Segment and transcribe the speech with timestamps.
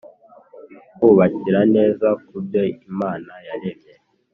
[0.97, 3.93] kubakira neza kubyo imana yaremye.